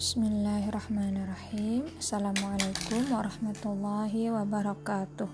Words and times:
Bismillahirrahmanirrahim. 0.00 1.84
Assalamualaikum 2.00 3.12
warahmatullahi 3.12 4.32
wabarakatuh. 4.32 5.28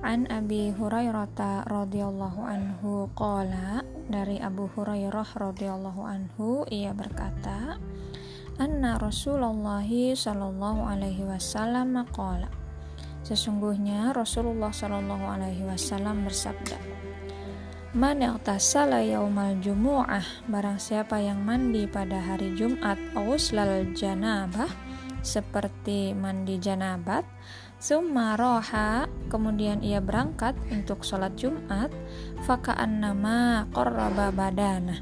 An 0.00 0.24
Abi 0.32 0.72
Hurairah 0.72 1.36
radhiyallahu 1.68 2.40
anhu 2.40 3.12
qala 3.12 3.84
dari 4.08 4.40
Abu 4.40 4.64
Hurairah 4.72 5.28
radhiyallahu 5.28 6.08
anhu 6.08 6.64
ia 6.72 6.96
berkata 6.96 7.76
Anna 8.56 8.96
Rasulullah 8.96 9.84
sallallahu 9.84 10.80
alaihi 10.80 11.28
wasallam 11.28 12.00
qala 12.16 12.48
Sesungguhnya 13.28 14.16
Rasulullah 14.16 14.72
sallallahu 14.72 15.36
alaihi 15.36 15.68
wasallam 15.68 16.24
bersabda 16.24 16.80
Man 17.96 18.20
ightasala 18.20 19.00
yaumal 19.00 19.56
jumu'ah. 19.56 20.44
Barang 20.52 20.76
siapa 20.76 21.16
yang 21.16 21.40
mandi 21.40 21.88
pada 21.88 22.20
hari 22.20 22.52
Jumat 22.52 23.00
Uslal 23.16 23.96
janabah 23.96 24.68
Seperti 25.24 26.12
mandi 26.12 26.60
janabat 26.60 27.24
Summa 27.80 28.36
roha 28.36 29.08
Kemudian 29.32 29.80
ia 29.80 30.04
berangkat 30.04 30.60
untuk 30.68 31.08
sholat 31.08 31.40
Jumat 31.40 31.88
Faka'an 32.44 33.00
nama 33.00 33.64
korraba 33.72 34.28
badana. 34.28 35.00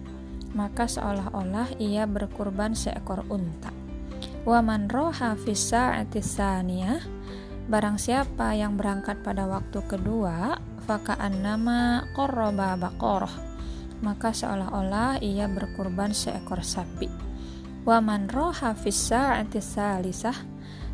Maka 0.54 0.86
seolah-olah 0.86 1.74
ia 1.82 2.06
berkurban 2.06 2.78
seekor 2.78 3.26
unta. 3.26 3.74
Waman 4.46 4.86
roha 4.86 5.34
fisa 5.34 5.98
saniyah 6.14 7.02
Barang 7.64 7.96
siapa 7.96 8.52
yang 8.52 8.76
berangkat 8.76 9.24
pada 9.24 9.48
waktu 9.48 9.80
kedua 9.88 10.60
faka'an 10.84 11.40
nama 11.40 12.04
korroba 12.12 12.76
bakoroh 12.76 13.32
maka 14.04 14.36
seolah-olah 14.36 15.24
ia 15.24 15.48
berkurban 15.48 16.12
seekor 16.12 16.60
sapi. 16.60 17.08
Waman 17.88 18.28
roha 18.28 18.76
fisa 18.76 19.40
salisah. 19.48 20.36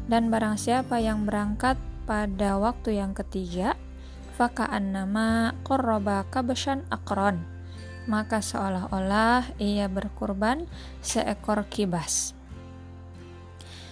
Dan 0.07 0.31
barang 0.31 0.59
siapa 0.59 0.99
yang 1.03 1.27
berangkat 1.27 1.79
pada 2.07 2.59
waktu 2.59 2.99
yang 2.99 3.15
ketiga 3.15 3.79
faka'an 4.35 4.91
nama 4.91 5.55
korroba 5.63 6.27
kabashan 6.33 6.83
akron 6.91 7.45
maka 8.11 8.43
seolah-olah 8.43 9.55
ia 9.63 9.87
berkurban 9.87 10.67
seekor 11.05 11.69
kibas 11.71 12.35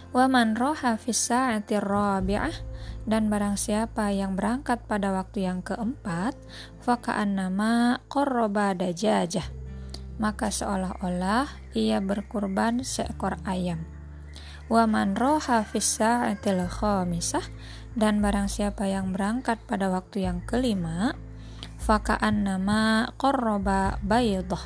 Waman 0.08 0.56
roha 0.56 0.96
fisa 0.96 1.52
rabi'ah 1.60 2.56
dan 3.04 3.28
barang 3.28 3.60
siapa 3.60 4.08
yang 4.08 4.40
berangkat 4.40 4.80
pada 4.88 5.12
waktu 5.12 5.44
yang 5.44 5.60
keempat, 5.60 6.32
fakaan 6.80 7.36
nama 7.36 8.00
korroba 8.08 8.72
dajajah. 8.72 9.44
Maka 10.16 10.48
seolah-olah 10.48 11.48
ia 11.76 12.00
berkurban 12.00 12.80
seekor 12.80 13.36
ayam. 13.44 13.84
Waman 14.72 15.12
roha 15.12 15.64
fisa 15.68 16.28
khamisah 16.40 17.44
dan 17.92 18.24
barang 18.24 18.48
siapa 18.48 18.88
yang 18.88 19.12
berangkat 19.12 19.60
pada 19.68 19.92
waktu 19.92 20.24
yang 20.24 20.40
kelima, 20.44 21.12
fakaan 21.76 22.48
nama 22.48 23.12
korroba 23.20 24.00
bayadah. 24.00 24.60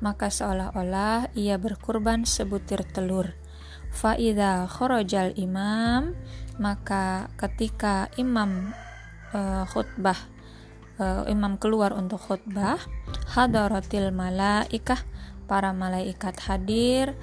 Maka 0.00 0.32
seolah-olah 0.32 1.32
ia 1.36 1.60
berkurban 1.60 2.24
sebutir 2.24 2.88
telur. 2.88 3.36
Faida 3.88 4.68
khorojal 4.68 5.34
imam 5.34 6.14
maka 6.58 7.30
ketika 7.38 8.10
imam 8.18 8.74
uh, 9.32 9.64
khutbah 9.70 10.18
uh, 10.98 11.24
imam 11.30 11.56
keluar 11.56 11.94
untuk 11.94 12.18
khutbah 12.20 12.82
hadaratil 13.32 14.10
malaikah 14.10 15.00
para 15.48 15.72
malaikat 15.72 16.36
hadir 16.44 17.16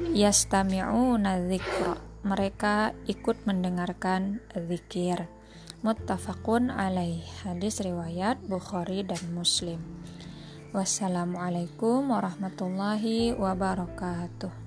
yastami'una 0.00 1.44
dzikra. 1.46 2.00
Mereka 2.24 2.96
ikut 3.04 3.44
mendengarkan 3.44 4.40
zikir 4.56 5.28
muttafaqun 5.84 6.72
alaih. 6.72 7.20
Hadis 7.44 7.84
riwayat 7.84 8.40
Bukhari 8.48 9.04
dan 9.04 9.20
Muslim. 9.36 9.76
Wassalamualaikum 10.72 12.08
warahmatullahi 12.08 13.36
wabarakatuh 13.36 14.63